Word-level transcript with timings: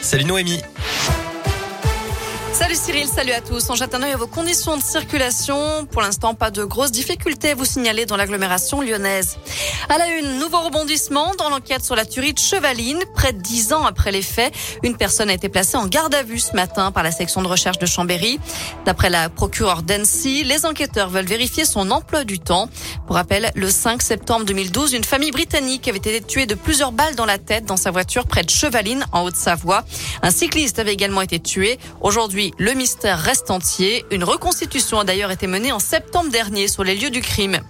Salut 0.00 0.24
Noémie. 0.24 0.60
Salut 2.52 2.74
Cyril, 2.74 3.06
salut 3.08 3.32
à 3.32 3.40
tous. 3.40 3.70
On 3.70 3.74
jette 3.74 3.94
un 3.94 4.02
œil 4.02 4.12
à 4.12 4.16
vos 4.18 4.26
conditions 4.26 4.76
de 4.76 4.82
circulation. 4.82 5.86
Pour 5.90 6.02
l'instant, 6.02 6.34
pas 6.34 6.50
de 6.50 6.64
grosses 6.64 6.92
difficultés 6.92 7.50
à 7.50 7.54
vous 7.54 7.64
signaler 7.64 8.04
dans 8.04 8.18
l'agglomération 8.18 8.82
lyonnaise. 8.82 9.38
À 9.88 9.96
la 9.96 10.08
une, 10.08 10.38
nouveau 10.38 10.60
rebondissement 10.60 11.32
dans 11.38 11.48
l'enquête 11.48 11.82
sur 11.82 11.96
la 11.96 12.04
tuerie 12.04 12.34
de 12.34 12.38
Chevaline. 12.38 13.00
Près 13.14 13.32
de 13.32 13.40
dix 13.40 13.72
ans 13.72 13.86
après 13.86 14.12
les 14.12 14.20
faits, 14.20 14.52
une 14.82 14.96
personne 14.96 15.30
a 15.30 15.32
été 15.32 15.48
placée 15.48 15.78
en 15.78 15.86
garde 15.86 16.14
à 16.14 16.22
vue 16.22 16.38
ce 16.38 16.54
matin 16.54 16.92
par 16.92 17.02
la 17.02 17.10
section 17.10 17.40
de 17.40 17.48
recherche 17.48 17.78
de 17.78 17.86
Chambéry. 17.86 18.38
D'après 18.84 19.08
la 19.08 19.30
procureure 19.30 19.82
d'Annecy, 19.82 20.44
les 20.44 20.66
enquêteurs 20.66 21.08
veulent 21.08 21.24
vérifier 21.24 21.64
son 21.64 21.90
emploi 21.90 22.24
du 22.24 22.38
temps. 22.38 22.68
Pour 23.06 23.16
rappel, 23.16 23.50
le 23.54 23.70
5 23.70 24.02
septembre 24.02 24.44
2012, 24.44 24.92
une 24.92 25.04
famille 25.04 25.30
britannique 25.30 25.88
avait 25.88 25.98
été 25.98 26.20
tuée 26.20 26.46
de 26.46 26.54
plusieurs 26.54 26.92
balles 26.92 27.14
dans 27.14 27.26
la 27.26 27.38
tête 27.38 27.64
dans 27.64 27.78
sa 27.78 27.90
voiture 27.90 28.26
près 28.26 28.42
de 28.42 28.50
Chevaline, 28.50 29.06
en 29.12 29.22
Haute-Savoie. 29.22 29.84
Un 30.22 30.30
cycliste 30.30 30.78
avait 30.78 30.92
également 30.92 31.22
été 31.22 31.40
tué. 31.40 31.78
Aujourd'hui, 32.00 32.41
le 32.58 32.72
mystère 32.72 33.18
reste 33.18 33.50
entier. 33.50 34.04
Une 34.10 34.24
reconstitution 34.24 34.98
a 34.98 35.04
d'ailleurs 35.04 35.30
été 35.30 35.46
menée 35.46 35.70
en 35.70 35.78
septembre 35.78 36.30
dernier 36.30 36.66
sur 36.66 36.82
les 36.82 36.96
lieux 36.96 37.10
du 37.10 37.20
crime. 37.20 37.60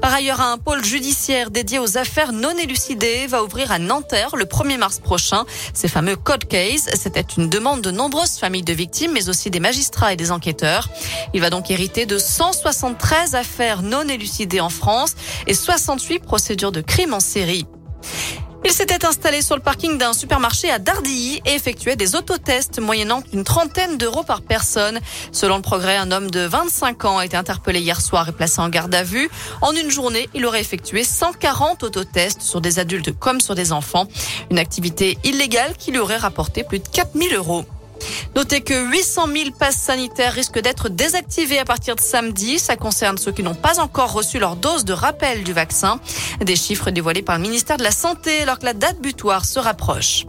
Par 0.00 0.14
ailleurs, 0.14 0.40
un 0.40 0.58
pôle 0.58 0.84
judiciaire 0.84 1.50
dédié 1.50 1.78
aux 1.78 1.98
affaires 1.98 2.32
non 2.32 2.56
élucidées 2.56 3.26
va 3.26 3.42
ouvrir 3.42 3.72
à 3.72 3.78
Nanterre 3.78 4.36
le 4.36 4.44
1er 4.44 4.78
mars 4.78 5.00
prochain. 5.00 5.44
Ces 5.74 5.88
fameux 5.88 6.16
code 6.16 6.46
case, 6.46 6.88
c'était 6.94 7.24
une 7.36 7.48
demande 7.48 7.80
de 7.80 7.90
nombreuses 7.90 8.38
familles 8.38 8.62
de 8.62 8.72
victimes, 8.72 9.12
mais 9.12 9.28
aussi 9.28 9.50
des 9.50 9.60
magistrats 9.60 10.12
et 10.12 10.16
des 10.16 10.30
enquêteurs. 10.30 10.88
Il 11.34 11.40
va 11.40 11.50
donc 11.50 11.70
hériter 11.70 12.06
de 12.06 12.18
173 12.18 13.34
affaires 13.34 13.82
non 13.82 14.08
élucidées 14.08 14.60
en 14.60 14.70
France 14.70 15.14
et 15.46 15.54
68 15.54 16.20
procédures 16.20 16.72
de 16.72 16.80
crimes 16.80 17.14
en 17.14 17.20
série. 17.20 17.66
Il 18.70 18.74
s'était 18.74 19.04
installé 19.04 19.42
sur 19.42 19.56
le 19.56 19.62
parking 19.62 19.98
d'un 19.98 20.12
supermarché 20.12 20.70
à 20.70 20.78
Dardilly 20.78 21.42
et 21.44 21.54
effectuait 21.54 21.96
des 21.96 22.14
autotests 22.14 22.78
moyennant 22.78 23.20
une 23.32 23.42
trentaine 23.42 23.98
d'euros 23.98 24.22
par 24.22 24.42
personne. 24.42 25.00
Selon 25.32 25.56
le 25.56 25.62
progrès, 25.62 25.96
un 25.96 26.12
homme 26.12 26.30
de 26.30 26.46
25 26.46 27.04
ans 27.04 27.18
a 27.18 27.24
été 27.24 27.36
interpellé 27.36 27.80
hier 27.80 28.00
soir 28.00 28.28
et 28.28 28.32
placé 28.32 28.60
en 28.60 28.68
garde 28.68 28.94
à 28.94 29.02
vue. 29.02 29.28
En 29.60 29.72
une 29.72 29.90
journée, 29.90 30.28
il 30.34 30.46
aurait 30.46 30.60
effectué 30.60 31.02
140 31.02 31.82
autotests 31.82 32.42
sur 32.42 32.60
des 32.60 32.78
adultes 32.78 33.18
comme 33.18 33.40
sur 33.40 33.56
des 33.56 33.72
enfants. 33.72 34.06
Une 34.52 34.58
activité 34.60 35.18
illégale 35.24 35.76
qui 35.76 35.90
lui 35.90 35.98
aurait 35.98 36.16
rapporté 36.16 36.62
plus 36.62 36.78
de 36.78 36.86
4000 36.86 37.34
euros. 37.34 37.64
Notez 38.36 38.60
que 38.60 38.90
800 38.90 39.26
000 39.26 39.50
passes 39.58 39.76
sanitaires 39.76 40.32
risquent 40.32 40.60
d'être 40.60 40.88
désactivés 40.88 41.58
à 41.58 41.64
partir 41.64 41.96
de 41.96 42.00
samedi. 42.00 42.58
Ça 42.58 42.76
concerne 42.76 43.18
ceux 43.18 43.32
qui 43.32 43.42
n'ont 43.42 43.54
pas 43.54 43.80
encore 43.80 44.12
reçu 44.12 44.38
leur 44.38 44.56
dose 44.56 44.84
de 44.84 44.92
rappel 44.92 45.42
du 45.42 45.52
vaccin. 45.52 46.00
Des 46.40 46.56
chiffres 46.56 46.90
dévoilés 46.90 47.22
par 47.22 47.36
le 47.36 47.42
ministère 47.42 47.76
de 47.76 47.82
la 47.82 47.90
Santé 47.90 48.42
alors 48.42 48.58
que 48.58 48.64
la 48.64 48.74
date 48.74 49.00
butoir 49.00 49.44
se 49.44 49.58
rapproche. 49.58 50.26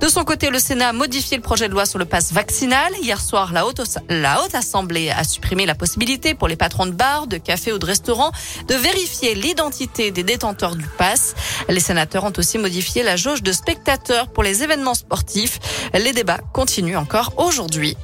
De 0.00 0.08
son 0.08 0.24
côté, 0.24 0.50
le 0.50 0.58
Sénat 0.58 0.88
a 0.88 0.92
modifié 0.92 1.36
le 1.36 1.42
projet 1.42 1.68
de 1.68 1.72
loi 1.72 1.86
sur 1.86 1.98
le 1.98 2.04
pass 2.04 2.32
vaccinal. 2.32 2.92
Hier 3.00 3.20
soir, 3.20 3.52
la 3.52 3.66
Haute, 3.66 3.80
la 4.08 4.42
Haute 4.42 4.54
Assemblée 4.54 5.10
a 5.10 5.24
supprimé 5.24 5.66
la 5.66 5.74
possibilité 5.74 6.34
pour 6.34 6.48
les 6.48 6.56
patrons 6.56 6.86
de 6.86 6.92
bars, 6.92 7.26
de 7.26 7.38
cafés 7.38 7.72
ou 7.72 7.78
de 7.78 7.86
restaurants 7.86 8.32
de 8.66 8.74
vérifier 8.74 9.34
l'identité 9.34 10.10
des 10.10 10.22
détenteurs 10.22 10.76
du 10.76 10.86
pass. 10.86 11.34
Les 11.68 11.80
sénateurs 11.80 12.24
ont 12.24 12.32
aussi 12.36 12.58
modifié 12.58 13.02
la 13.02 13.16
jauge 13.16 13.42
de 13.42 13.52
spectateurs 13.52 14.28
pour 14.28 14.42
les 14.42 14.62
événements 14.62 14.94
sportifs. 14.94 15.58
Les 15.94 16.12
débats 16.12 16.40
continuent 16.52 16.96
encore 16.96 17.13
aujourd'hui. 17.36 17.96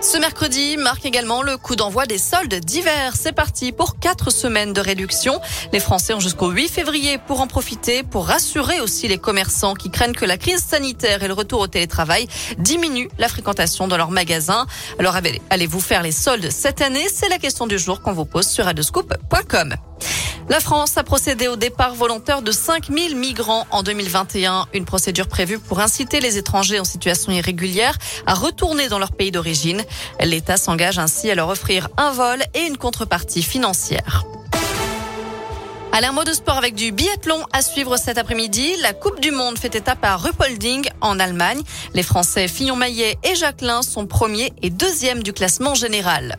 Ce 0.00 0.18
mercredi 0.18 0.76
marque 0.76 1.04
également 1.06 1.42
le 1.42 1.56
coup 1.56 1.76
d'envoi 1.76 2.06
des 2.06 2.18
soldes 2.18 2.54
d'hiver. 2.54 3.14
C'est 3.18 3.32
parti 3.32 3.72
pour 3.72 3.98
quatre 3.98 4.30
semaines 4.30 4.72
de 4.72 4.80
réduction. 4.80 5.40
Les 5.72 5.80
Français 5.80 6.14
ont 6.14 6.20
jusqu'au 6.20 6.50
8 6.50 6.68
février 6.68 7.18
pour 7.18 7.40
en 7.40 7.46
profiter, 7.46 8.02
pour 8.02 8.26
rassurer 8.26 8.80
aussi 8.80 9.08
les 9.08 9.18
commerçants 9.18 9.74
qui 9.74 9.90
craignent 9.90 10.14
que 10.14 10.26
la 10.26 10.36
crise 10.36 10.62
sanitaire 10.62 11.22
et 11.22 11.28
le 11.28 11.34
retour 11.34 11.60
au 11.60 11.66
télétravail 11.66 12.26
diminuent 12.58 13.08
la 13.18 13.28
fréquentation 13.28 13.88
dans 13.88 13.96
leurs 13.96 14.10
magasins. 14.10 14.66
Alors 14.98 15.16
allez-vous 15.50 15.80
faire 15.80 16.02
les 16.02 16.12
soldes 16.12 16.50
cette 16.50 16.82
année? 16.82 17.06
C'est 17.12 17.28
la 17.28 17.38
question 17.38 17.66
du 17.66 17.78
jour 17.78 18.02
qu'on 18.02 18.12
vous 18.12 18.26
pose 18.26 18.46
sur 18.46 18.68
adescoop.com. 18.68 19.74
La 20.48 20.60
France 20.60 20.98
a 20.98 21.02
procédé 21.02 21.48
au 21.48 21.56
départ 21.56 21.94
volontaire 21.94 22.42
de 22.42 22.52
5000 22.52 23.16
migrants 23.16 23.66
en 23.70 23.82
2021, 23.82 24.66
une 24.74 24.84
procédure 24.84 25.26
prévue 25.26 25.58
pour 25.58 25.80
inciter 25.80 26.20
les 26.20 26.36
étrangers 26.36 26.78
en 26.78 26.84
situation 26.84 27.32
irrégulière 27.32 27.96
à 28.26 28.34
retourner 28.34 28.88
dans 28.88 28.98
leur 28.98 29.12
pays 29.12 29.30
d'origine. 29.30 29.82
L'État 30.20 30.56
s'engage 30.56 30.98
ainsi 30.98 31.30
à 31.30 31.34
leur 31.34 31.48
offrir 31.48 31.88
un 31.96 32.12
vol 32.12 32.42
et 32.54 32.66
une 32.66 32.76
contrepartie 32.76 33.42
financière. 33.42 34.24
Un 35.96 36.12
mot 36.12 36.24
de 36.24 36.32
sport 36.32 36.58
avec 36.58 36.74
du 36.74 36.90
biathlon 36.90 37.46
à 37.52 37.62
suivre 37.62 37.96
cet 37.96 38.18
après-midi. 38.18 38.74
La 38.82 38.92
Coupe 38.92 39.20
du 39.20 39.30
Monde 39.30 39.56
fait 39.56 39.74
étape 39.74 40.04
à 40.04 40.16
Ruppolding 40.16 40.86
en 41.00 41.20
Allemagne. 41.20 41.62
Les 41.94 42.02
Français 42.02 42.48
Fillon-Maillet 42.48 43.16
et 43.22 43.34
Jacquelin 43.36 43.80
sont 43.80 44.06
premiers 44.06 44.52
et 44.60 44.70
deuxièmes 44.70 45.22
du 45.22 45.32
classement 45.32 45.74
général. 45.74 46.36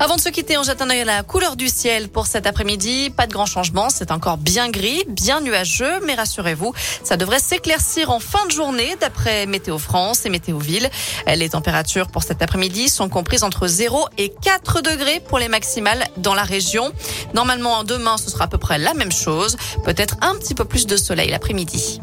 Avant 0.00 0.16
de 0.16 0.20
se 0.20 0.30
quitter, 0.30 0.56
on 0.56 0.62
jette 0.62 0.80
un 0.80 0.88
œil 0.88 1.02
à 1.02 1.04
la 1.04 1.22
couleur 1.22 1.56
du 1.56 1.68
ciel 1.68 2.08
pour 2.08 2.26
cet 2.26 2.46
après-midi. 2.46 3.10
Pas 3.10 3.26
de 3.26 3.32
grand 3.32 3.46
changement, 3.46 3.90
c'est 3.90 4.10
encore 4.12 4.38
bien 4.38 4.70
gris, 4.70 5.04
bien 5.08 5.40
nuageux, 5.40 6.00
mais 6.06 6.14
rassurez-vous, 6.14 6.72
ça 7.04 7.16
devrait 7.16 7.38
s'éclaircir 7.38 8.10
en 8.10 8.18
fin 8.18 8.46
de 8.46 8.50
journée 8.50 8.96
d'après 9.00 9.46
Météo 9.46 9.78
France 9.78 10.24
et 10.24 10.30
Météo 10.30 10.58
Ville. 10.58 10.88
Les 11.26 11.50
températures 11.50 12.08
pour 12.08 12.22
cet 12.22 12.42
après-midi 12.42 12.88
sont 12.88 13.08
comprises 13.08 13.44
entre 13.44 13.66
0 13.66 14.08
et 14.16 14.32
4 14.42 14.80
degrés 14.80 15.20
pour 15.20 15.38
les 15.38 15.48
maximales 15.48 16.06
dans 16.16 16.34
la 16.34 16.44
région. 16.44 16.92
Normalement, 17.34 17.84
demain, 17.84 18.16
ce 18.16 18.30
sera 18.30 18.44
à 18.44 18.48
peu 18.48 18.58
près 18.58 18.78
la 18.80 18.94
même 18.94 19.12
chose, 19.12 19.56
peut-être 19.84 20.16
un 20.20 20.34
petit 20.34 20.54
peu 20.54 20.64
plus 20.64 20.86
de 20.86 20.96
soleil 20.96 21.30
l'après-midi. 21.30 22.00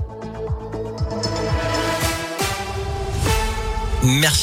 Merci. 4.04 4.36